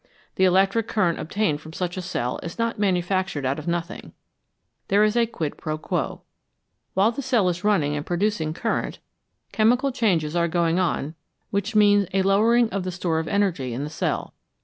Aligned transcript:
The 0.33 0.45
electric 0.45 0.87
current 0.87 1.19
obtained 1.19 1.61
from 1.61 1.73
such 1.73 1.95
a 1.95 2.01
cell 2.01 2.39
is 2.41 2.57
not 2.57 2.79
manu 2.79 3.03
factured 3.03 3.45
out 3.45 3.59
of 3.59 3.67
nothing: 3.67 4.13
there 4.87 5.03
is 5.03 5.15
a 5.15 5.27
quid 5.27 5.57
pro 5.57 5.77
quo. 5.77 6.23
While 6.95 7.11
the 7.11 7.21
cell 7.21 7.49
is 7.49 7.63
running 7.63 7.95
and 7.95 8.03
producing 8.03 8.51
cur 8.55 8.81
rent, 8.81 8.97
chemical 9.51 9.91
changes 9.91 10.35
are 10.35 10.47
going 10.47 10.79
on 10.79 11.13
which 11.51 11.75
mean 11.75 12.07
a 12.15 12.23
lowering 12.23 12.67
of 12.71 12.83
the 12.83 12.91
store 12.91 13.19
of 13.19 13.27
energy 13.27 13.75
in 13.75 13.83
the 13.83 13.91
cell. 13.91 14.33